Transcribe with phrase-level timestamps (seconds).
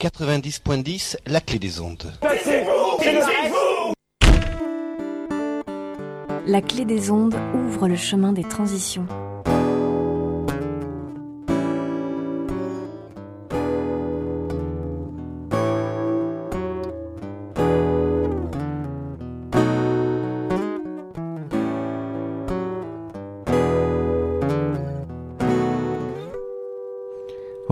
[0.00, 2.12] 90.10, la clé des ondes.
[6.46, 9.06] La clé des ondes ouvre le chemin des transitions.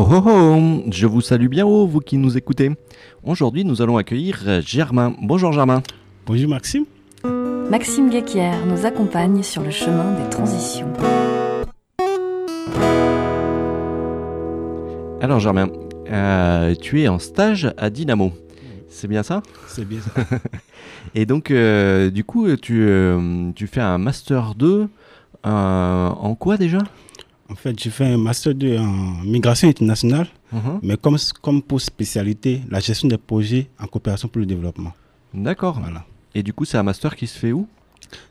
[0.09, 2.71] Oh oh oh, je vous salue bien haut, vous qui nous écoutez.
[3.25, 5.17] Aujourd'hui, nous allons accueillir Germain.
[5.21, 5.83] Bonjour Germain.
[6.27, 6.85] Bonjour Maxime.
[7.69, 10.93] Maxime Guéquière nous accompagne sur le chemin des transitions.
[15.21, 15.71] Alors Germain,
[16.09, 18.31] euh, tu es en stage à Dynamo.
[18.89, 19.43] C'est bien ça?
[19.67, 20.23] C'est bien ça.
[21.17, 24.89] Et donc, euh, du coup, tu, euh, tu fais un Master 2
[25.47, 26.79] euh, en quoi déjà?
[27.49, 30.81] En fait, j'ai fait un master 2 en migration internationale, Mhm.
[30.83, 34.93] mais comme, comme pour spécialité, la gestion des projets en coopération pour le développement.
[35.33, 35.79] D'accord.
[35.81, 36.05] Voilà.
[36.35, 37.67] Et du coup, c'est un Master qui se fait où?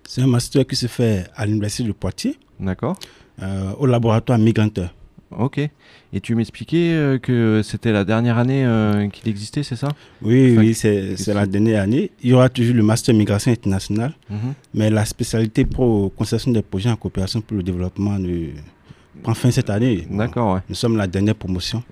[0.07, 2.97] C'est un master qui se fait à l'université de Poitiers, D'accord.
[3.41, 4.93] euh, au laboratoire Migranteur.
[5.31, 5.57] Ok.
[6.13, 9.89] Et tu m'expliquais euh, que c'était la dernière année euh, qu'il existait, c'est ça?
[10.21, 12.11] Oui, Enfin, oui, c'est la dernière année.
[12.23, 14.53] Il y aura toujours le master migration internationale, Mhm.
[14.75, 18.49] mais la spécialité pour conception des projets en coopération pour le développement ne
[19.23, 20.07] prend fin cette année.
[20.09, 20.61] D'accord, ouais.
[20.69, 21.83] Nous sommes la dernière promotion.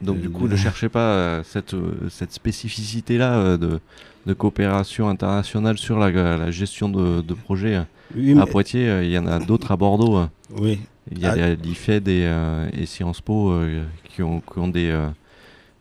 [0.00, 3.80] Donc du Euh, coup, ne cherchez pas euh, cette, euh, cette spécificité-là euh, de,
[4.26, 7.80] de coopération internationale sur la, la gestion de, de projets.
[8.16, 10.16] Oui, À Poitiers, euh, il y en a d'autres à Bordeaux.
[10.18, 10.26] euh.
[10.58, 10.80] oui.
[11.10, 11.54] Il y a Ah.
[11.54, 15.08] l'IFED et, euh, et Sciences Po euh, qui, ont, qui ont des, euh,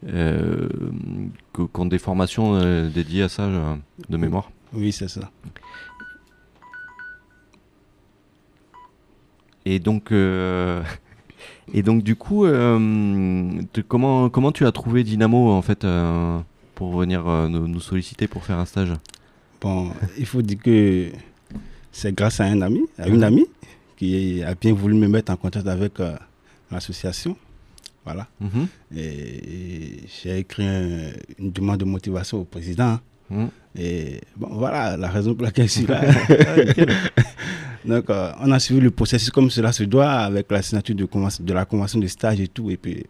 [0.08, 0.68] euh,
[1.54, 3.76] qui ont des formations euh, dédiées à ça euh,
[4.10, 4.50] de mémoire.
[4.74, 5.30] oui, c'est ça.
[9.66, 10.82] Et donc, euh,
[11.74, 16.40] et donc du coup, euh, comment, comment tu as trouvé Dynamo en fait euh,
[16.76, 18.94] pour venir nous, nous solliciter pour faire un stage?
[19.62, 21.10] Bon, il faut dire que
[21.92, 23.46] c'est grâce à un ami, à une amie,
[23.98, 25.94] qui a bien voulu me mettre en contact avec
[26.72, 27.38] l'association.
[28.04, 28.28] Voilà.
[28.40, 28.68] Mhm.
[28.96, 33.00] Et, et j'ai écrit un- une demande de motivation au président.
[33.30, 33.50] Mhm.
[33.78, 36.02] Et bon, voilà la raison pour laquelle je suis là.
[37.18, 37.71] Ah.
[37.86, 41.54] Donc, euh, on a suivi le processus comme cela se doit, avec la signature de,
[41.54, 42.70] la convention de stage et tout.
[42.70, 43.06] Et puis,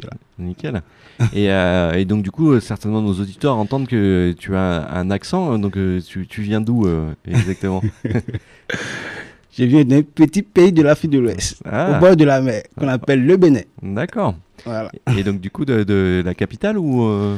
[0.00, 0.16] voilà.
[0.38, 0.82] Nickel.
[1.32, 5.12] Et, euh, et donc du coup, euh, certainement nos auditeurs entendent que tu as un
[5.12, 5.56] accent.
[5.60, 5.78] Donc
[6.08, 6.88] tu, tu viens d'où
[7.24, 7.80] exactement
[9.56, 12.64] Je viens d'un petit pays de l'Afrique de l'Ouest, Ah, au bord de la mer,
[12.76, 13.60] qu'on appelle le Bénin.
[13.80, 14.34] d'accord.
[14.64, 14.90] Voilà.
[15.16, 17.36] Et donc du coup de, de la capitale ou euh,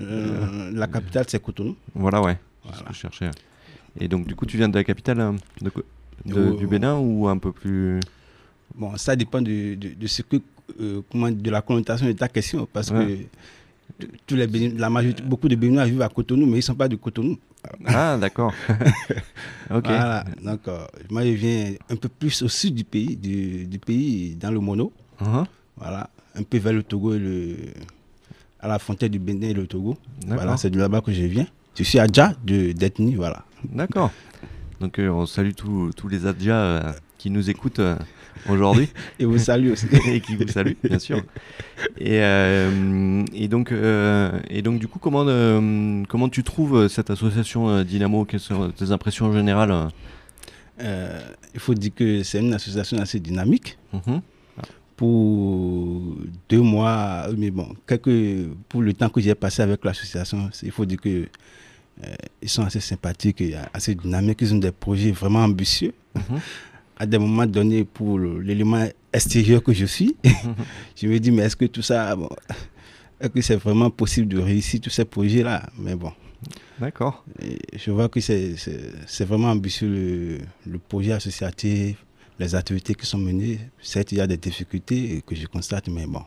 [0.00, 1.76] Euh, la capitale, c'est Cotonou.
[1.94, 2.38] voilà ouais.
[2.64, 2.88] C'est ce Voilà.
[2.88, 3.30] que je cherchais.
[4.00, 5.18] Et donc du coup, tu viens de la capitale
[5.60, 5.70] de,
[6.24, 8.00] de- du Bénin ou un peu plus
[8.74, 10.36] Bon, ça dépend de, de, de ce que,
[10.80, 13.26] euh, comment, de la connotation de ta question, parce Ouais.
[13.98, 16.60] que tous les Bénin- la majorité, beaucoup de Béninois vivent à Cotonou, mais ils ne
[16.62, 17.36] sont pas de Cotonou.
[17.84, 18.54] Ah d'accord.
[19.70, 19.84] ok.
[19.84, 20.24] Voilà.
[20.42, 20.78] Donc, euh,
[21.10, 24.60] moi, je viens un peu plus au sud du pays, du, du pays, dans le
[24.60, 24.92] Mono.
[25.20, 25.44] Mhm.
[25.76, 26.08] Voilà.
[26.36, 27.56] Un peu vers le Togo et le,
[28.60, 29.98] à la frontière du Bénin et le Togo.
[30.26, 31.46] Voilà, c'est de là-bas que je viens.
[31.76, 33.44] Je suis Adja de d'ethnie, voilà.
[33.64, 34.12] D'accord.
[34.80, 37.96] Donc euh, on salue tous les Adjas euh, qui nous écoutent euh,
[38.48, 38.88] aujourd'hui.
[39.18, 39.86] Et vous salue aussi.
[40.08, 41.22] et qui vous salue, bien sûr.
[41.98, 47.10] Et, euh, et, donc, euh, et donc, du coup, comment, euh, comment tu trouves cette
[47.10, 48.24] association Dynamo?
[48.24, 49.70] Quelles sont tes impressions générales?
[49.70, 49.88] Euh
[50.82, 51.20] Euh,
[51.54, 53.78] il faut dire que c'est une association assez dynamique.
[53.92, 54.20] Mhm.
[54.96, 56.16] pour
[56.50, 60.84] deux mois, mais bon, quelques, pour le temps que j'ai passé avec l'association, il faut
[60.84, 61.26] dire que
[62.42, 65.92] ils sont assez sympathiques, assez dynamiques, ils ont des projets vraiment ambitieux.
[66.14, 66.40] Mhm.
[66.98, 70.16] À des moments donnés, pour l'élément extérieur que je suis,
[70.96, 72.28] je me dis, mais est-ce que tout ça, bon,
[73.20, 75.68] est-ce que c'est vraiment possible de réussir tous ces projets-là?
[75.78, 76.12] Mais bon,
[76.78, 77.24] D'accord.
[77.74, 80.38] je vois que c'est vraiment ambitieux le,
[80.70, 82.04] le projet associatif,
[82.38, 83.60] les activités qui sont menées.
[83.82, 86.22] Certes, il y a des difficultés que je constate, mais bon,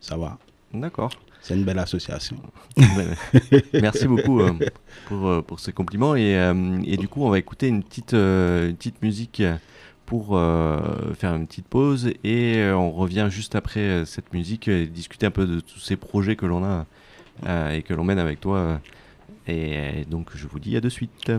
[0.00, 0.38] ça va.
[0.74, 1.10] D'accord.
[1.42, 2.36] C'est une belle association.
[3.72, 4.52] Merci beaucoup euh,
[5.06, 6.14] pour, euh, pour ces compliments.
[6.14, 9.42] Et, euh, et du coup, on va écouter une petite, euh, une petite musique
[10.06, 10.38] pour
[11.18, 12.12] faire une petite pause.
[12.22, 16.36] Et on revient juste après cette musique et discuter un peu de tous ces projets
[16.36, 16.86] que l'on a
[17.72, 18.78] et que l'on mène avec toi.
[19.48, 21.32] Et donc, je vous dis à de suite.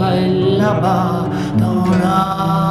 [0.00, 1.00] غلبا
[1.60, 2.65] طراب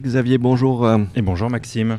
[0.00, 0.90] Xavier, bonjour.
[1.14, 1.98] Et bonjour Maxime.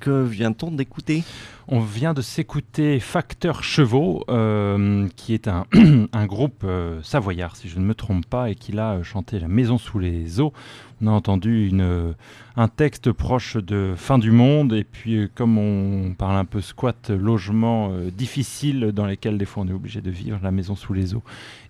[0.00, 1.22] que vient-on d'écouter?
[1.68, 5.66] On vient de s'écouter Facteur Chevaux, euh, qui est un,
[6.12, 9.48] un groupe euh, savoyard, si je ne me trompe pas, et qui a chanté La
[9.48, 10.52] Maison sous les eaux.
[11.00, 12.14] On a entendu une,
[12.56, 16.60] un texte proche de Fin du monde, et puis euh, comme on parle un peu
[16.60, 20.76] squat, logement euh, difficile dans lesquels des fois on est obligé de vivre, La Maison
[20.76, 21.22] sous les eaux.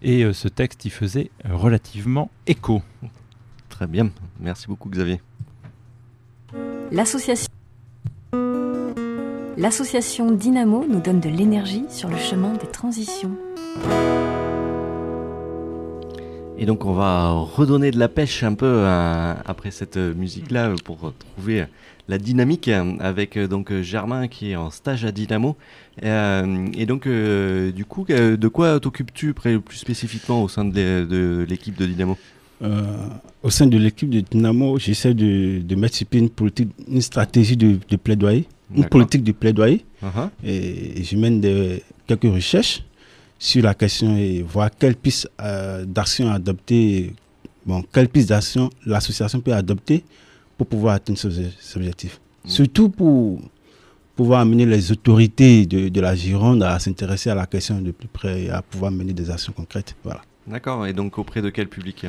[0.02, 2.82] Et euh, ce texte, il faisait relativement écho.
[3.68, 5.20] Très bien, merci beaucoup Xavier.
[6.90, 7.46] L'association
[10.32, 13.36] Dynamo nous donne de l'énergie sur le chemin des transitions.
[16.62, 21.12] Et donc on va redonner de la pêche un peu euh, après cette musique-là pour
[21.34, 21.64] trouver
[22.06, 22.70] la dynamique
[23.00, 25.56] avec euh, donc Germain qui est en stage à Dynamo.
[26.04, 31.86] Euh, et donc du coup, de quoi t'occupes-tu plus spécifiquement au sein de l'équipe de
[31.86, 32.16] Dynamo?
[32.62, 32.82] Euh,
[33.42, 37.00] au sein de l'équipe de Dynamo, j'essaie de, de mettre sur pied une politique, une
[37.02, 39.84] stratégie de, de plaidoyer, une politique de plaidoyer.
[40.02, 40.28] Uh-huh.
[40.44, 42.82] Et, et je mène des- quelques recherches
[43.38, 47.12] sur la question et voir quelles pistes euh, d'action adopter,
[47.66, 50.04] bon, quelles pistes d'action l'association peut adopter
[50.56, 52.20] pour pouvoir atteindre ces objectifs.
[52.44, 52.48] Mm.
[52.48, 53.40] Surtout pour
[54.14, 58.08] pouvoir amener les autorités de, de la Gironde à s'intéresser à la question de plus
[58.08, 59.96] près et à pouvoir mener des actions concrètes.
[60.04, 60.22] Voilà.
[60.46, 62.06] D'accord, et donc auprès de quel public?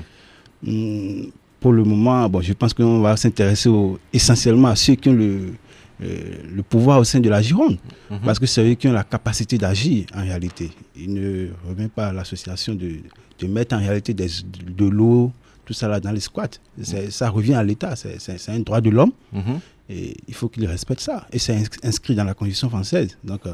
[1.60, 3.70] Pour le moment, bon, je pense qu'on va s'intéresser
[4.12, 5.54] essentiellement à ceux qui ont le,
[6.02, 7.78] euh, le pouvoir au sein de la Gironde.
[8.12, 8.20] Mhm.
[8.26, 10.72] Parce que c'est eux qui ont la capacité d'agir en réalité.
[10.96, 12.98] Il ne revient pas à l'association de,
[13.40, 14.28] de mettre en réalité des,
[14.68, 15.32] de l'eau,
[15.66, 16.50] tout ça là dans les squats.
[16.82, 19.60] C'est- Ça revient à l'État, c'est- un droit de l'homme Mhm.
[19.90, 21.26] et il faut qu'il respecte ça.
[21.32, 23.18] Et c'est ins- inscrit dans la Constitution française.
[23.24, 23.54] Donc euh,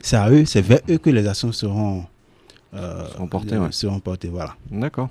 [0.00, 2.04] c'est à eux, c'est vers eux que les actions seront,
[2.74, 3.72] euh, Seront portées, ouais.
[3.72, 4.54] seront portées, Voilà.
[4.70, 5.08] D'accord.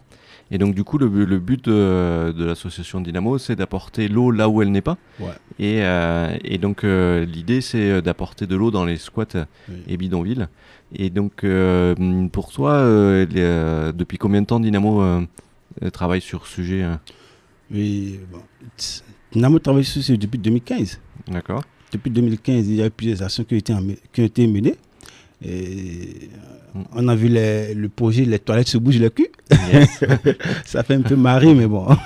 [0.51, 4.49] Et donc du coup, le, le but de, de l'association Dynamo, c'est d'apporter l'eau là
[4.49, 4.97] où elle n'est pas.
[5.19, 5.27] Ouais.
[5.59, 9.25] Et, euh, et donc euh, l'idée, c'est d'apporter de l'eau dans les squats
[9.69, 9.75] Oui.
[9.87, 10.47] et bidonvilles.
[10.95, 15.21] Et donc euh, pour toi, euh, les, euh, depuis combien de temps Dynamo euh,
[15.83, 16.95] euh, travaille sur ce sujet euh?
[17.71, 18.39] Oui, bon.
[19.31, 20.99] Dynamo travaille sur ce depuis 2015.
[21.27, 21.63] D'accord.
[21.91, 23.73] Depuis 2015, il y a eu plusieurs actions qui ont été,
[24.11, 24.75] qui ont été menées.
[25.41, 26.29] Et
[26.75, 29.29] euh, on a vu les- le projet Les toilettes se bougent le cul.
[29.71, 30.03] Yes.
[30.65, 31.85] Ça fait un peu marrer, mais bon.
[31.89, 31.97] Ah,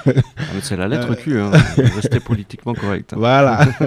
[0.62, 1.52] c'est la lettre Q, hein.
[1.96, 3.14] rester politiquement correct.
[3.18, 3.66] voilà.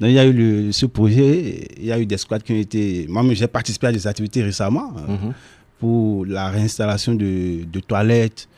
[0.00, 1.68] Donc, il y a eu le- ce projet.
[1.78, 3.06] Il y a eu des squats qui ont été.
[3.08, 5.32] Moi, j'ai participé à des activités récemment euh, Mhm.
[5.80, 8.48] pour la réinstallation de, de toilettes.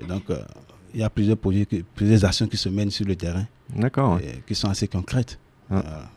[0.00, 0.38] Et donc, euh,
[0.94, 3.46] il y a plusieurs projets, plusieurs actions qui se mènent sur le terrain
[3.76, 4.18] D'accord.
[4.46, 5.38] qui sont assez concrètes.
[5.70, 5.74] Ah.
[5.82, 6.10] Voilà.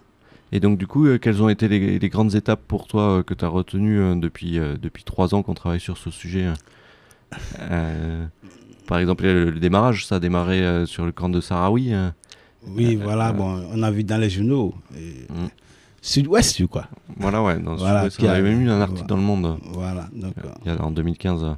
[0.55, 3.23] Et donc du coup, euh, quelles ont été les, les grandes étapes pour toi euh,
[3.23, 6.47] que tu as retenues euh, depuis, depuis trois ans qu'on travaille sur ce sujet
[8.87, 12.09] Par exemple, le, le démarrage, ça a démarré sur le camp de euh.
[12.67, 14.73] Oui, voilà, bon, on a vu dans les journaux.
[14.97, 15.47] et Mm.
[16.01, 16.85] Sud-Ouest, je crois.
[17.17, 17.57] Voilà, ouais.
[17.59, 19.07] Dans Voilà, on a- avait même eu un article voilà.
[19.07, 20.33] dans le Monde Voilà, donc,
[20.63, 21.53] il y a, en 2015 euh,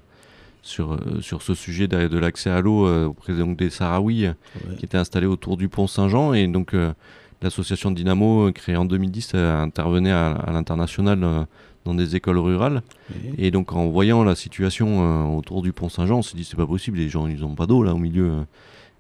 [0.61, 4.33] sur, sur ce sujet de, de l'accès à l'eau euh, auprès donc, des Sahraouis ouais.
[4.77, 6.33] qui étaient installés autour du pont Saint-Jean.
[6.33, 6.93] Et donc euh,
[7.41, 11.44] l'association Dynamo, euh, créée en 2010, euh, intervenait à, à l'international euh,
[11.86, 12.82] dans des écoles rurales.
[13.12, 13.34] Oui.
[13.38, 16.67] Et donc en voyant la situation autour du pont Saint-Jean, on s'est dit c'est pas
[16.67, 18.32] possible, les gens ils ont pas d'eau là au milieu.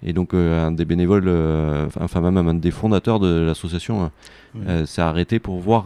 [0.03, 4.11] Et donc euh, un des bénévoles, euh, enfin même un des fondateurs de l'association,
[4.55, 4.87] euh, Oui.
[4.87, 5.85] s'est arrêté pour voir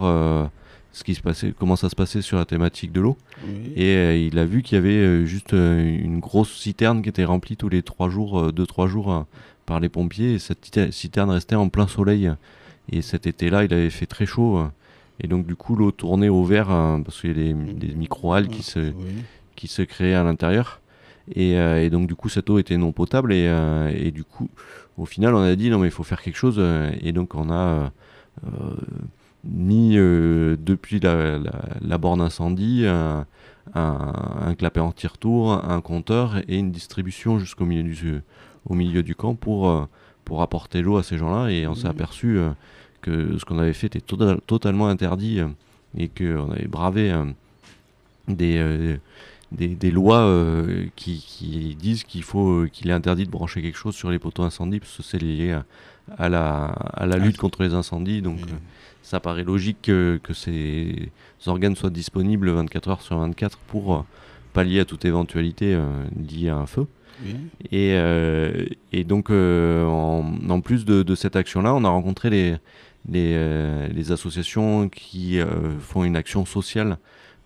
[0.93, 3.17] ce qui se passait, comment ça se passait sur la thématique de l'eau.
[3.48, 3.72] Oui.
[3.81, 7.70] Et il a vu qu'il y avait juste une grosse citerne qui était remplie tous
[7.70, 9.22] les trois jours, deux trois jours euh,
[9.65, 10.33] par les pompiers.
[10.33, 12.31] Et cette citerne restait en plein soleil.
[12.91, 14.67] Et cet été-là, il avait fait très chaud.
[15.23, 18.49] Et donc du coup, l'eau tournait au vert euh, parce qu'il y a des, micro-algues
[18.49, 18.93] qui se, Oui.
[19.55, 20.81] qui se créaient à l'intérieur.
[21.35, 23.31] Et, euh, et donc du coup, cette eau était non potable.
[23.31, 24.49] Et, euh, et du coup,
[24.97, 26.59] au final, on a dit non mais il faut faire quelque chose.
[27.01, 27.91] Et donc on a
[28.45, 28.75] euh,
[29.43, 31.51] mis depuis la, la,
[31.81, 33.25] la borne incendie un,
[33.75, 38.21] un, un clapet anti-retour, un compteur et une distribution jusqu'au milieu du,
[38.65, 39.85] au milieu du camp pour, euh,
[40.25, 41.49] pour apporter l'eau à ces gens-là.
[41.51, 41.91] Et on s'est Mhm.
[41.91, 42.49] aperçu euh,
[43.01, 45.47] que ce qu'on avait fait était tota- totalement interdit euh,
[45.97, 47.11] et qu'on avait bravé
[48.27, 48.97] des,
[49.51, 53.77] des, des lois euh, qui, qui disent qu'il faut qu'il est interdit de brancher quelque
[53.77, 55.65] chose sur les poteaux incendies parce que c'est lié à,
[56.17, 58.21] à la, à la Ah, lutte contre les incendies.
[58.21, 58.45] Donc Oui.
[58.51, 58.55] euh,
[59.01, 61.09] ça paraît logique que, que ces
[61.47, 64.01] organes soient disponibles 24 heures sur 24 pour euh,
[64.53, 65.77] pallier à toute éventualité
[66.29, 66.85] liée à un feu.
[67.23, 67.35] Oui.
[67.71, 72.29] Et, euh, et donc, euh, en, en plus de, de cette action-là, on a rencontré
[72.29, 72.51] les,
[73.07, 75.39] les, euh, les associations qui
[75.79, 76.97] font une action sociale,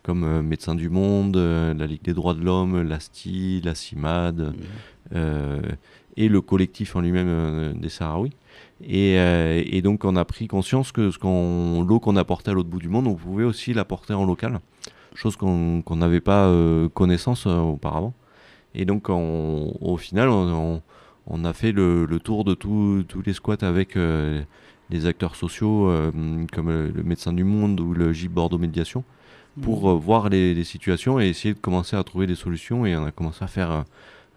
[0.04, 4.54] comme Médecins du Monde, la Ligue des droits de l'homme, l'ASTI, la CIMAD,
[5.14, 5.18] Oui.
[6.18, 8.32] et le collectif en lui-même des Sahraouis.
[8.88, 12.80] Et, donc on a pris conscience que ce qu'on, l'eau qu'on apportait à l'autre bout
[12.80, 14.60] du monde, on pouvait aussi l'apporter en local,
[15.16, 16.54] chose qu'on n'avait pas
[16.94, 18.14] connaissance auparavant.
[18.76, 23.98] Et donc au final, on, a fait le, tour de tous les squats avec
[24.90, 25.92] des acteurs sociaux
[26.52, 29.04] comme le Médecin du Monde ou le GIP Bordeaux Médiation
[29.62, 32.86] pour euh, voir les, situations et essayer de commencer à trouver des solutions.
[32.86, 33.82] Et on a commencé à faire, euh,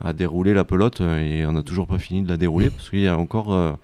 [0.00, 2.90] à dérouler la pelote euh, et on n'a toujours pas fini de la dérouler parce
[2.90, 3.78] qu'il y a encore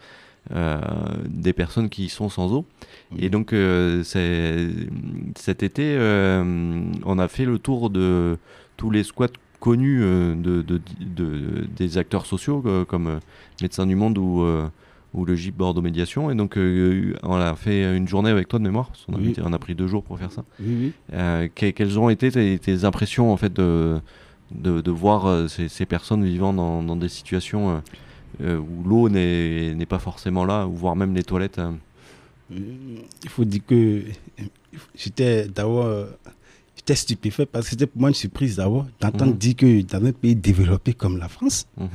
[1.27, 2.67] des personnes qui sont sans eau.
[3.19, 3.55] Et donc
[4.05, 5.97] cet été,
[7.05, 8.37] on a fait le tour de
[8.77, 9.29] tous les squats
[9.65, 10.81] connus de, de,
[11.77, 13.21] des acteurs sociaux comme
[13.63, 14.45] Médecins du Monde ou
[15.15, 16.31] ou le GIP Bordeaux Médiation.
[16.31, 18.91] Et donc, euh, on a fait une journée avec toi de mémoire.
[19.09, 20.45] On a, on a pris deux jours pour faire ça.
[21.13, 24.01] Euh, quelles ont été tes, impressions en fait de,
[24.51, 27.83] de, voir euh, ces, personnes vivant dans, dans des situations
[28.41, 31.61] où l'eau n'est pas forcément là, ou voire même les toilettes
[32.51, 34.03] Il faut dire que
[34.97, 35.87] j'étais d'abord
[36.85, 39.39] j'étais stupéfait parce que c'était pour moi une surprise d'abord d'entendre mhm.
[39.39, 41.89] dire que dans un pays développé comme la France, mhm.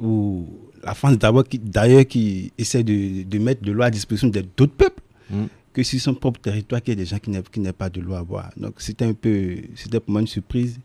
[0.00, 0.46] où
[0.82, 5.02] la France d'abord, d'ailleurs, qui essaie de, de, mettre de l'eau à disposition d'autres peuples,
[5.30, 5.44] mm.
[5.72, 8.14] que sur son propre territoire, qu'il y a des gens qui n'ont pas de l'eau
[8.14, 8.50] à boire.
[8.56, 10.80] Donc c'était un peu, c'était pour moi une surprise.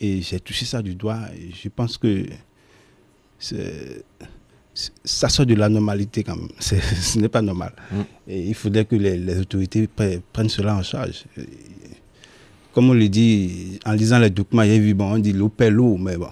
[0.00, 1.20] Et j'ai touché ça du doigt.
[1.36, 2.24] Et je pense que
[5.04, 6.48] ça sort de la normalité quand même.
[6.58, 7.74] ce n'est pas normal.
[8.26, 9.86] Et il faudrait que les, les, autorités
[10.32, 11.24] prennent cela en charge.
[12.72, 15.32] Comme on le dit, en lisant les documents, il y a vu, bon, on dit
[15.32, 16.28] l'eau paie l'eau, mais bon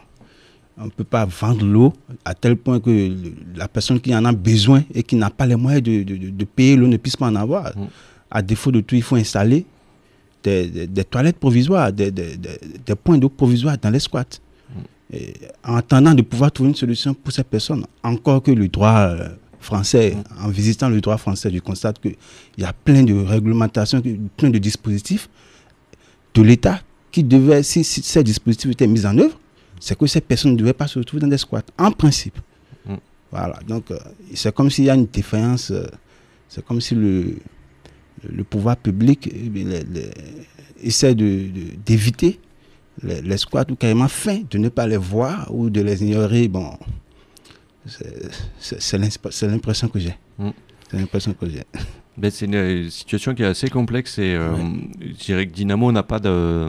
[0.81, 1.93] on ne peut pas vendre l'eau
[2.25, 3.15] à tel point que
[3.55, 6.87] la personne qui en a besoin et qui n'a pas les moyens de, payer l'eau
[6.87, 7.77] ne puisse pas en avoir.
[7.77, 7.87] Mm.
[8.31, 9.67] À défaut de tout, il faut installer
[10.43, 12.11] des, toilettes provisoires, des,
[13.05, 14.25] points d'eau provisoires dans les squats.
[15.13, 15.17] Mm.
[15.65, 17.85] en attendant de pouvoir trouver une solution pour ces personnes.
[18.03, 19.29] Encore que le droit euh,
[19.61, 20.47] français, mm.
[20.47, 22.17] en visitant le droit français, je constate qu'il
[22.57, 24.03] y a plein de réglementations,
[24.39, 25.29] plein de dispositifs
[26.35, 29.39] de l'État qui devaient, si ces dispositifs étaient mis en œuvre,
[29.81, 32.39] c'est que ces personnes ne devaient pas se retrouver dans des squats, en principe.
[32.87, 32.95] Mm.
[33.31, 33.99] Voilà, donc euh,
[34.35, 35.87] c'est comme s'il y a une défaillance, euh,
[36.49, 37.37] c'est comme si le,
[38.29, 39.51] le pouvoir public eh
[40.83, 42.39] essaie d'éviter
[43.03, 46.49] de, les, squats ou carrément fin de ne pas les voir ou de les ignorer.
[46.49, 46.77] Bon,
[48.59, 48.99] c'est
[49.47, 50.17] l'impression que j'ai.
[50.39, 50.51] Mm.
[50.91, 51.65] C'est l'impression que j'ai.
[52.21, 54.55] Ben, c'est une situation qui est assez complexe et euh,
[55.01, 56.69] je dirais que Dynamo n'a pas de,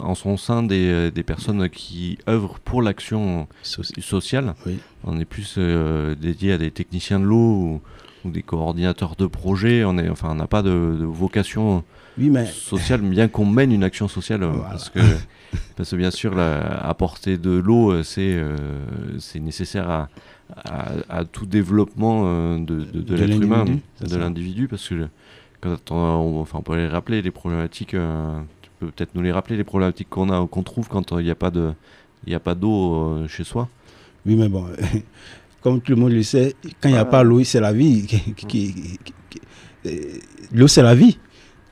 [0.00, 4.56] en son sein des, des personnes qui œuvrent pour l'action sociale.
[5.04, 7.80] On est plus euh, dédié à des techniciens de l'eau
[8.24, 9.84] ou, des coordinateurs de projets.
[9.84, 10.70] On est, enfin, on n'a pas de,
[11.04, 11.84] vocation
[12.52, 14.40] sociale, bien qu'on mène une action sociale.
[14.68, 14.98] Parce, que,
[15.76, 16.58] parce que bien sûr, la,
[16.88, 18.36] apporter de l'eau, c'est
[19.20, 20.08] c'est nécessaire à
[20.56, 23.64] à, tout développement euh, de, de, l'être humain,
[24.00, 25.08] de l'individu, parce que
[25.60, 29.32] quand on, enfin, on peut les rappeler les problématiques, euh, tu peux peut-être nous les
[29.32, 31.72] rappeler les problématiques qu'on a, qu'on trouve quand il n'y a pas de,
[32.26, 33.68] il a pas d'eau euh, chez soi.
[34.26, 34.66] Oui, mais bon,
[35.62, 38.06] comme tout le monde le sait, quand il n'y a pas l'eau, c'est la vie.
[40.52, 41.18] l'eau, c'est la vie.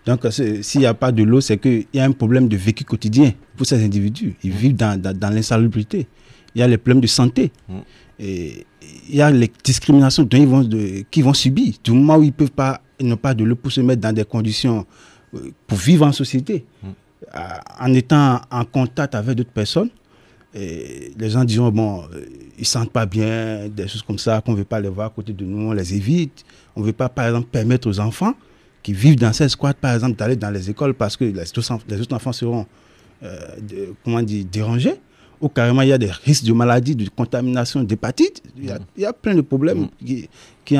[0.05, 2.85] Donc, s'il n'y a pas de l'eau, c'est qu'il y a un problème de vécu
[2.85, 4.37] quotidien pour ces individus.
[4.45, 6.07] Ils vivent dans, dans, l'insalubrité.
[6.55, 7.51] Il y a les problèmes de santé.
[7.69, 7.79] Mm.
[8.19, 8.67] Et
[9.09, 11.75] il y a les discriminations dont ils vont de, qu'ils vont subir.
[11.83, 14.25] Du moment où ils peuvent pas, n'ont pas de l'eau pour se mettre dans des
[14.25, 14.87] conditions
[15.35, 16.87] euh, pour vivre en société, mm.
[17.35, 17.39] euh,
[17.81, 19.91] en étant en contact avec d'autres personnes.
[20.55, 22.25] Et les gens disent bon, euh,
[22.59, 25.11] ils sentent pas bien, des choses comme ça, qu'on ne veut pas les voir à
[25.11, 26.45] côté de nous, on les évite.
[26.75, 28.35] On ne veut pas, par exemple, permettre aux enfants
[28.83, 32.15] qui vivent dans ces squats, par exemple, d'aller dans les écoles parce que les autres,
[32.15, 32.67] enfants seront,
[34.05, 34.95] comment dire, dérangés
[35.41, 38.43] ou carrément il y a des risques de maladies, de contamination, d'hépatite.
[38.57, 40.07] Il, y a plein de problèmes mm.
[40.07, 40.29] qui,
[40.65, 40.77] qui,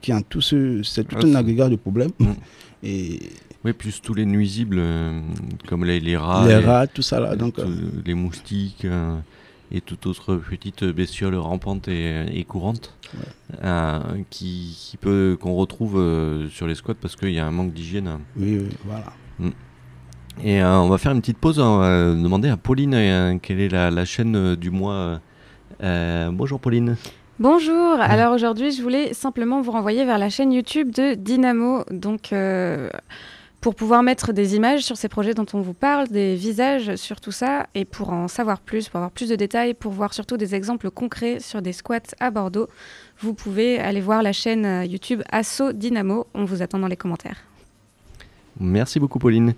[0.00, 2.10] qui en tout ce, c'est tout un agrégat de problèmes.
[2.18, 2.26] Mm.
[2.84, 3.18] Et
[3.64, 5.20] oui, plus tous les nuisibles euh,
[5.66, 7.66] comme les, les, rats, les, rats, tout ça là, donc euh,
[8.06, 9.16] les moustiques euh,
[9.72, 12.94] et toute autre petite bestiole rampante et, et courante
[14.30, 18.20] qui, qui, peut qu'on retrouve sur les squats parce qu'il y a un manque d'hygiène.
[18.36, 19.52] Oui, oui, voilà.
[20.42, 21.58] Et euh, on va faire une petite pause.
[21.58, 25.20] On va demander à Pauline euh, quelle est la, chaîne euh, du mois.
[25.80, 26.96] bonjour Pauline.
[27.38, 28.00] Bonjour.
[28.00, 31.84] Alors aujourd'hui, je voulais simplement vous renvoyer vers la chaîne YouTube de Dynamo.
[31.90, 32.32] Donc
[33.60, 37.20] pour pouvoir mettre des images sur ces projets dont on vous parle, des visages sur
[37.20, 40.36] tout ça, et pour en savoir plus, pour avoir plus de détails, pour voir surtout
[40.36, 42.68] des exemples concrets sur des squats à Bordeaux,
[43.18, 46.26] vous pouvez aller voir la chaîne YouTube Asso Dynamo.
[46.34, 47.38] On vous attend dans les commentaires.
[48.60, 49.54] Merci beaucoup Pauline.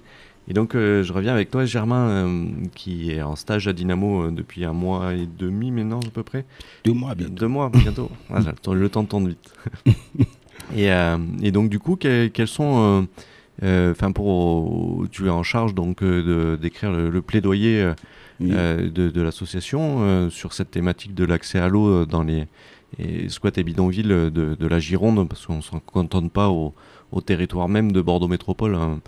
[0.49, 4.73] Et donc, je reviens avec toi, Germain, qui est en stage à Dynamo depuis un
[4.73, 6.45] mois et demi maintenant, à peu près.
[6.85, 7.35] Deux mois bientôt.
[7.35, 8.11] Deux mois bientôt.
[8.75, 9.55] le temps tourne vite.
[10.77, 10.91] et,
[11.43, 13.07] et, donc, du coup, quels sont
[13.63, 17.93] euh, enfin, pour tu es en charge donc euh, d'écrire le, plaidoyer
[18.43, 22.47] euh, de, l'association sur cette thématique de l'accès à l'eau dans les
[23.29, 26.73] squats et bidonvilles de, la Gironde, parce qu'on ne s'en contente pas au,
[27.25, 28.75] territoire même de Bordeaux Métropole.
[28.75, 29.01] Hein.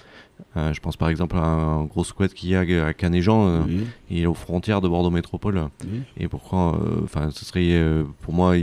[0.56, 3.66] Je pense par exemple à un gros squat qu'il y a à Canéjean,
[4.10, 5.68] il est aux frontières de Bordeaux Métropole.
[6.16, 7.80] Et pourquoi, enfin, ce serait
[8.20, 8.54] pour moi,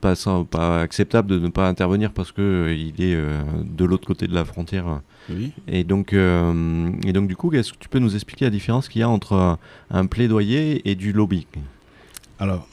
[0.00, 0.14] pas,
[0.50, 4.26] pas acceptable de ne pas intervenir parce que euh, il est euh, de l'autre côté
[4.26, 5.00] de la frontière.
[5.66, 8.88] Et donc, euh, et donc du coup, est-ce que tu peux nous expliquer la différence
[8.88, 9.58] qu'il y a entre
[9.90, 11.44] un, plaidoyer et du lobbying
[12.38, 12.66] Alors,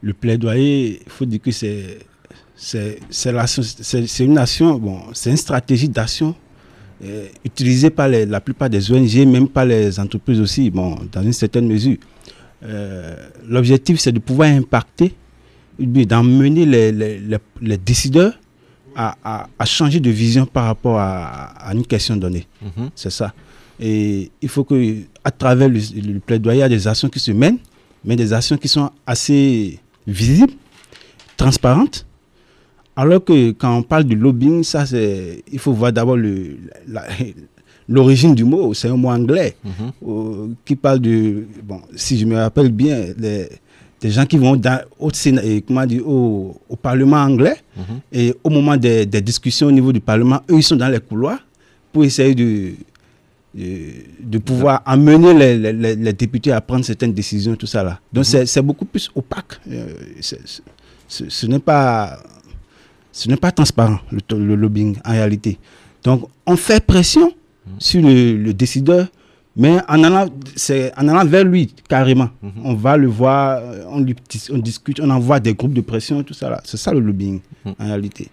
[0.00, 1.98] le plaidoyer, il faut dire que c'est
[2.54, 6.34] c'est une action, bon, c'est une stratégie d'action
[7.44, 11.66] utilisée par la plupart des ONG, même par les entreprises aussi, bon, dans une certaine
[11.66, 11.98] mesure.
[13.48, 15.14] L'objectif, c'est de pouvoir impacter
[15.78, 17.20] d'emmener les, les,
[17.60, 18.32] les, décideurs
[18.94, 22.46] à, à, changer de vision par rapport à, à une question donnée.
[22.62, 22.90] Mhm.
[22.94, 23.34] C'est ça.
[23.78, 27.30] Et il faut que, à travers le, plaidoyer, il y a des actions qui se
[27.30, 27.58] mènent,
[28.04, 30.54] mais des actions qui sont assez visibles,
[31.36, 32.06] transparentes.
[32.96, 36.56] Alors que quand on parle du lobbying, ça c'est, il faut voir d'abord le,
[37.88, 38.72] l'origine du mot.
[38.72, 40.54] C'est un mot anglais mhm.
[40.64, 43.48] qui parle de, bon, si je me rappelle bien, les,
[44.00, 45.10] des gens qui vont dans, au,
[45.66, 47.84] comment au, au, Parlement anglais mhm.
[48.12, 51.00] et au moment des, des, discussions au niveau du Parlement, eux, ils sont dans les
[51.00, 51.38] couloirs
[51.92, 52.72] pour essayer de,
[53.54, 58.00] de, pouvoir amener les, les, les, députés à prendre certaines décisions, tout ça là.
[58.10, 58.46] Donc mhm.
[58.46, 59.60] c'est beaucoup plus opaque.
[59.70, 59.86] Euh,
[61.08, 62.18] ce n'est pas,
[63.16, 65.58] ce n'est pas transparent, le, le, lobbying en réalité.
[66.04, 67.32] Donc on fait pression
[67.78, 69.08] sur le, le décideur
[69.58, 70.26] mais en allant,
[70.98, 72.52] en allant vers lui, carrément, mhm.
[72.62, 74.14] on va le voir, on, lui,
[74.52, 76.60] on discute, on envoie des groupes de pression, tout ça.
[76.64, 77.74] C'est ça le lobbying, mhm.
[77.78, 78.28] en réalité.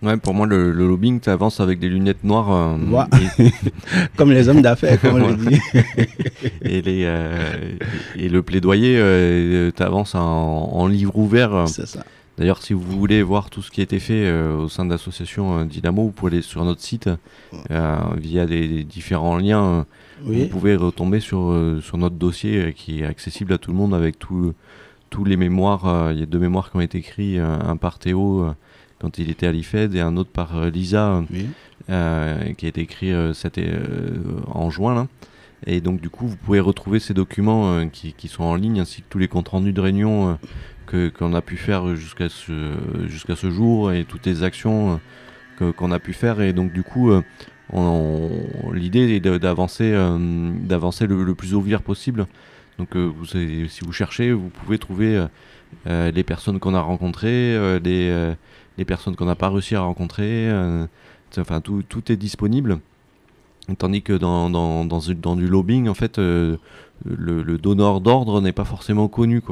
[0.00, 2.52] Ouais, pour moi, le, lobbying, tu avances avec des lunettes noires.
[2.52, 3.46] Euh,
[4.16, 5.60] comme les hommes d'affaires, comme on le dit.
[6.62, 7.72] et, les, euh,
[8.14, 11.66] et le plaidoyer, euh, tu avances en, en, livre ouvert.
[11.66, 12.04] C'est ça.
[12.38, 15.64] D'ailleurs, si vous voulez voir tout ce qui a été fait au sein de l'association
[15.64, 17.10] Dynamo, vous pouvez aller sur notre site
[17.68, 19.86] via des différents liens
[20.22, 23.76] vous pouvez retomber sur, euh, sur notre dossier euh, qui est accessible à tout le
[23.76, 24.54] monde avec tous
[25.24, 25.86] les mémoires.
[25.86, 28.46] Euh, il y a deux mémoires qui ont été écrits, un par Théo
[28.98, 31.22] quand il était à l'IFED et un autre par Lisa
[31.86, 33.12] qui a été écrit
[34.46, 34.94] en juin.
[34.94, 35.06] Là.
[35.66, 39.02] Et donc du coup, vous pouvez retrouver ces documents qui, qui, sont en ligne ainsi
[39.02, 40.38] que tous les comptes rendus de réunion
[40.90, 42.74] qu'on a pu faire jusqu'à ce,
[43.06, 45.00] jusqu'à ce jour et toutes les actions
[45.76, 46.40] qu'on a pu faire.
[46.40, 47.12] Et donc du coup,
[48.72, 50.18] l'idée est d'avancer euh,
[50.62, 52.26] d'avancer le, plus ouvert possible.
[52.78, 55.26] Donc euh, si vous cherchez, vous pouvez trouver
[55.86, 58.34] euh, les personnes qu'on a rencontrées, les,
[58.78, 60.50] les, personnes qu'on n'a pas réussi à rencontrer.
[61.36, 62.78] enfin, tout, tout, est disponible.
[63.76, 66.58] Tandis que dans, dans, dans, dans du lobbying, en fait, le,
[67.04, 69.42] le, donneur d'ordre n'est pas forcément connu.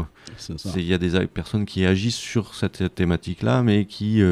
[0.76, 4.22] Il y a des personnes qui agissent sur cette thématique-là, mais qui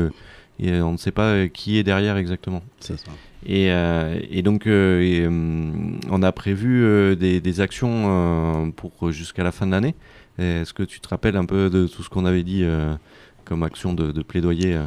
[0.61, 2.63] et on ne sait pas qui est derrière exactement.
[2.81, 3.11] C'est ça.
[3.47, 9.53] Et, euh, et donc, euh, euh, on a prévu des, des, actions pour jusqu'à la
[9.53, 9.95] fin de l'année.
[10.39, 12.65] Est-ce que tu te rappelles un peu de tout ce qu'on avait dit
[13.45, 14.79] comme action de, de plaidoyer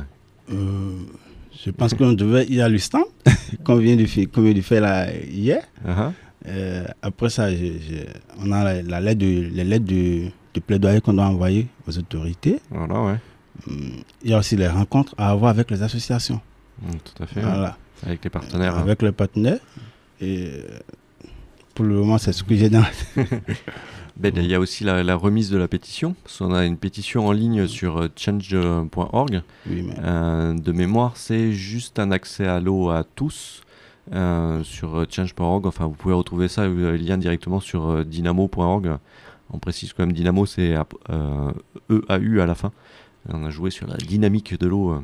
[1.65, 3.03] Je pense qu'on devait y aller stand
[3.63, 5.63] qu'on vient de faire, vient de faire là, hier.
[5.85, 6.85] Uh-huh.
[7.01, 7.47] après ça,
[8.39, 12.59] on a la, lettre de, les lettres de, de plaidoyer qu'on doit envoyer aux autorités.
[12.69, 13.15] Voilà, ouais.
[13.67, 13.91] Hum,
[14.23, 16.39] il y a aussi les rencontres à avoir avec les associations.
[16.83, 17.41] Hum, tout à fait.
[17.41, 17.77] Voilà.
[18.05, 18.77] Avec les partenaires.
[18.77, 19.59] Avec les partenaires.
[20.21, 20.63] Et
[21.73, 22.85] pour le moment, c'est ce que j'ai dans.
[24.19, 26.15] ben, il y a aussi la, remise de la pétition.
[26.23, 29.41] Parce qu'on a une pétition en ligne sur euh, change.org.
[29.69, 33.61] Euh, de mémoire, c'est juste un accès à l'eau à tous.
[34.13, 35.67] Euh, sur change.org.
[35.67, 38.97] Enfin, vous pouvez retrouver ça, le lien directement sur dynamo.org.
[39.51, 40.75] On précise quand même Dynamo, c'est
[41.89, 42.71] EAU à la fin.
[43.29, 45.01] On a joué sur la dynamique de l'eau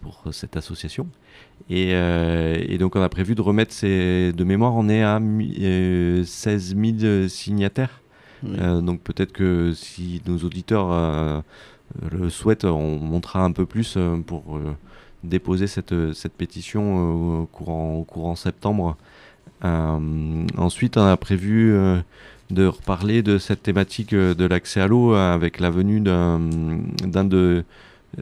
[0.00, 1.08] pour cette association.
[1.70, 6.76] Euh, et, donc on a prévu de remettre ces de mémoire, on est à 16
[6.76, 8.00] 000 euh, signataires.
[8.44, 11.42] Euh, donc peut-être que si nos auditeurs
[12.10, 14.60] le souhaitent, on montera un peu plus pour
[15.24, 18.96] déposer cette, cette pétition au, courant, au courant septembre.
[19.62, 21.74] ensuite, on a prévu
[22.50, 26.38] de reparler de cette thématique de l'accès à l'eau avec la venue d'un
[27.24, 27.64] de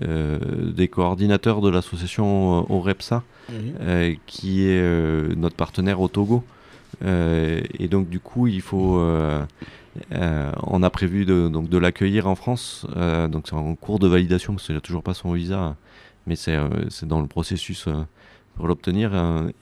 [0.01, 3.23] des coordinateurs de l'association OREPSA,
[4.27, 4.83] qui est
[5.37, 6.45] notre partenaire au Togo.
[7.03, 9.01] et donc du coup, il faut
[10.11, 12.87] on a prévu de, donc de l'accueillir en France.
[13.31, 15.77] donc c'est en cours de validation parce qu'il n'a toujours pas son visa,
[16.27, 16.59] mais c'est
[17.05, 17.89] dans le processus
[18.57, 19.13] pour l'obtenir.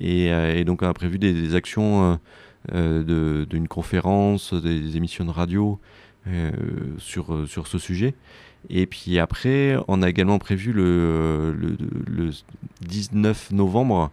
[0.00, 2.18] Et, donc on a prévu des actions
[2.72, 5.78] euh, d'une conférence, des émissions de radio
[6.26, 6.50] euh,
[6.96, 8.14] sur, euh, sur ce sujet.
[8.70, 12.30] Et puis après, on a également prévu le, le,
[12.82, 14.10] 19 novembre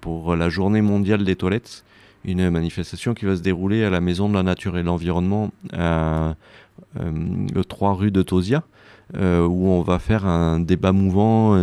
[0.00, 1.84] pour la journée mondiale des toilettes,
[2.24, 5.50] une manifestation qui va se dérouler à la Maison de la Nature et de l'Environnement,
[5.72, 6.34] le
[7.62, 8.62] 3 rue de Tosia,
[9.14, 11.58] où on va faire un débat mouvant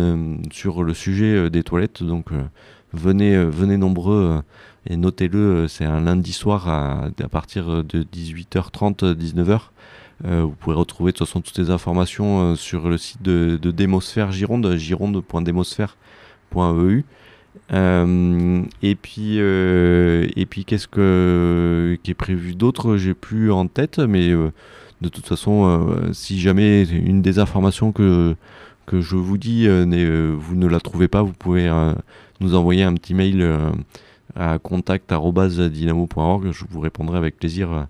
[0.50, 2.02] sur le sujet des toilettes.
[2.02, 2.30] Donc
[2.92, 4.42] venez, venez nombreux
[4.86, 9.60] et notez-le, euh, c'est un lundi soir à, partir de 18h30, 19h.
[10.24, 13.58] Euh, vous pourrez retrouver de toute façon toutes les informations euh, sur le site de,
[13.60, 17.04] de Démosphère Gironde, gironde.démosphère.eu.
[18.82, 24.30] et puis, et puis qu'est-ce que, qui est prévu d'autre J'ai plus en tête, mais
[24.30, 28.34] de toute façon, si jamais une des informations que,
[28.86, 31.70] que je vous dis, vous ne la trouvez pas, vous pouvez
[32.40, 33.42] nous envoyer un petit mail
[34.34, 36.50] à contact.dynamo.org.
[36.52, 37.82] Je vous répondrai avec plaisir euh,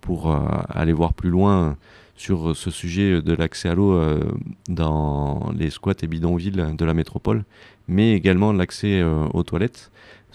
[0.00, 1.76] pour euh, aller voir plus loin
[2.16, 4.20] sur ce sujet de l'accès à l'eau euh,
[4.68, 7.44] dans les squats et bidonvilles de la métropole,
[7.88, 9.90] mais également l'accès aux toilettes.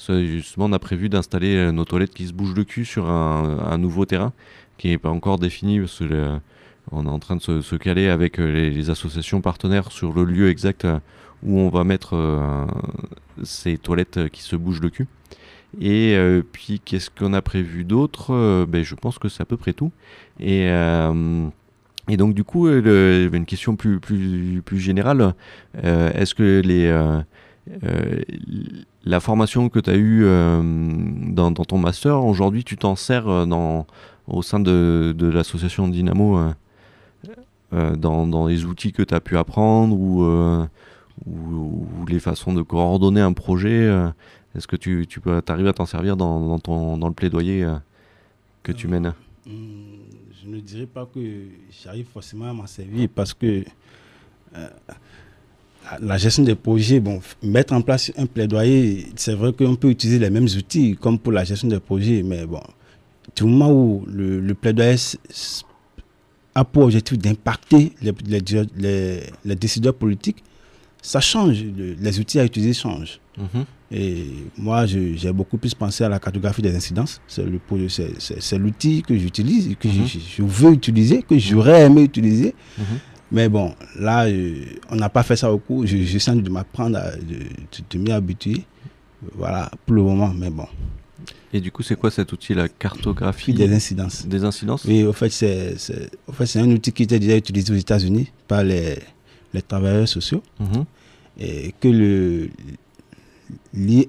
[0.08, 4.06] Justement, on a prévu d'installer nos toilettes qui se bougent le cul sur un, nouveau
[4.06, 4.34] terrain
[4.78, 6.01] qui n'est pas encore défini parce
[6.91, 10.86] on est en train de se, caler avec les, associations partenaires sur le lieu exact
[11.43, 12.67] où on va mettre
[13.43, 15.08] ces toilettes qui se bougent le cul.
[15.80, 18.34] Et euh, puis, qu'est-ce qu'on a prévu d'autre?
[18.34, 19.91] Euh, ben, Je pense que c'est à peu près tout.
[20.39, 21.47] Et, euh,
[22.08, 25.34] donc, du coup, une question plus, plus, plus générale.
[25.84, 26.88] Est-ce que les,
[29.06, 30.23] la formation que tu as eue
[31.34, 33.88] dans, ton master, aujourd'hui, tu t'en sers dans,
[34.28, 36.39] au sein de, l'association Dynamo
[37.71, 40.23] dans, dans, les outils que tu as pu apprendre ou,
[41.25, 43.89] ou, les façons de coordonner un projet
[44.56, 47.63] est-ce que tu, tu peux, arrives à t'en servir dans, dans, ton, dans le plaidoyer
[47.63, 47.76] euh,
[48.63, 49.13] que tu mènes?
[49.46, 49.52] hmm,
[50.44, 51.20] Je ne dirais pas que
[51.84, 53.63] j'arrive forcément à m'en servir parce que
[54.56, 54.68] euh,
[56.02, 60.20] la gestion des projets, bon, mettre en place un plaidoyer, c'est vrai qu'on peut utiliser
[60.20, 62.62] les mêmes outils comme pour la gestion des projets, mais bon,
[63.36, 64.96] du moment où le, le plaidoyer
[66.56, 68.13] a pour objectif d'impacter les,
[68.78, 70.41] les, les, décideurs politiques,
[71.06, 71.63] ça change,
[72.00, 73.20] les outils à utiliser changent.
[73.38, 73.65] Mhm.
[73.91, 74.26] Et
[74.58, 77.22] moi, j'ai beaucoup plus pensé à la cartographie des incidences.
[77.28, 80.08] C'est l'outil que j'utilise, que mhm.
[80.08, 82.56] je, veux utiliser, que j'aurais aimé utiliser.
[82.78, 82.86] Mhm.
[83.32, 85.86] Mais bon, là, euh, on n'a pas fait ça au cours.
[85.86, 87.00] Je, sens de m'apprendre,
[87.91, 88.63] de, m'y habituer.
[89.36, 90.68] Voilà, pour le moment, mais bon.
[91.54, 94.86] Et du coup, c'est quoi cet outil, la cartographie des incidences Des incidences?
[94.86, 98.98] Oui, au fait, c'est fait, un outil qui était déjà utilisé aux États-Unis par les,
[99.56, 100.44] les travailleurs sociaux.
[100.60, 100.86] Mhm.
[101.38, 102.50] Et que le,
[103.74, 104.08] l'IERD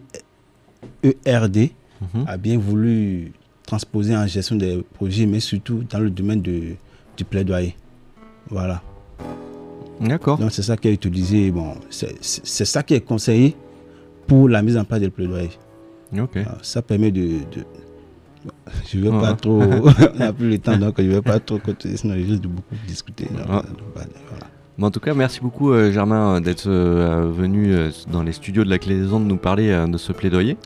[2.01, 2.25] mhm.
[2.27, 3.33] a bien voulu
[3.67, 6.75] transposer en gestion des projets, mais surtout dans le domaine de,
[7.17, 7.75] du plaidoyer.
[8.49, 8.83] Voilà.
[10.01, 10.39] D'accord.
[10.39, 11.51] Donc c'est ça qui est utilisé.
[11.51, 13.57] Bon, c'est ça qui est conseillé
[14.27, 15.51] pour la mise en place du plaidoyer.
[16.17, 16.39] Ok.
[16.63, 17.41] ça permet de,
[18.87, 19.61] je ne vais pas trop.
[20.15, 22.47] on n'a plus le temps, donc je ne vais pas trop continuer, sinon je de
[22.47, 23.27] beaucoup discuter.
[23.33, 23.65] voilà
[24.85, 28.69] en tout cas, merci beaucoup euh, Germain d'être euh, venu euh, dans les studios de
[28.69, 30.59] la Clé des Ondes nous parler de ce plaidoyer.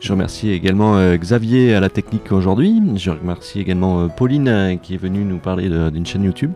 [0.00, 2.80] Je remercie également Xavier à la technique aujourd'hui.
[2.96, 6.52] Je remercie également Pauline qui est venue nous parler d'une chaîne YouTube.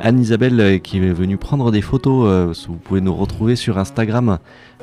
[0.00, 2.56] Anne-Isabelle qui est venue prendre des photos.
[2.66, 4.38] vous pouvez nous retrouver sur Instagram.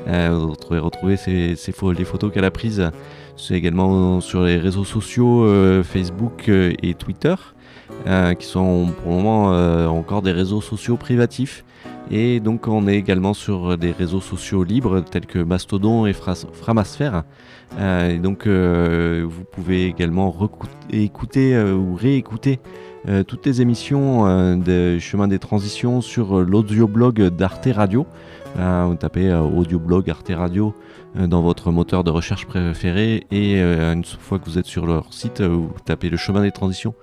[0.06, 2.90] vous pouvez retrouver les photos qu'elle a prises.
[3.38, 5.48] C'est également sur les réseaux sociaux
[5.84, 7.36] Facebook et Twitter.
[8.40, 11.64] Qui sont pour le moment encore des réseaux sociaux privatifs.
[12.12, 17.24] Et donc on est également sur des réseaux sociaux libres tels que Mastodon et Framasphère.
[17.78, 20.36] Euh, donc euh, vous pouvez également
[20.90, 22.60] écouter euh, ou réécouter
[23.28, 28.06] toutes les émissions de Chemin des Transitions sur l'audioblog d'Arte Radio.
[28.56, 30.74] Vous tapez audioblog Arte Radio
[31.16, 35.42] dans votre moteur de recherche préféré et une fois que vous êtes sur leur site,
[35.42, 36.94] vous tapez le chemin des transitions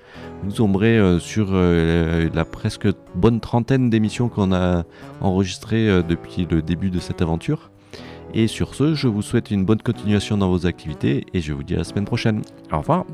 [0.42, 4.84] vous tomberez euh, sur euh, la presque bonne trentaine d'émissions qu'on a
[5.20, 7.70] enregistrées euh, depuis le début de cette aventure.
[8.34, 11.62] Et sur ce, je vous souhaite une bonne continuation dans vos activités et je vous
[11.62, 12.42] dis à la semaine prochaine.
[12.72, 13.04] Au revoir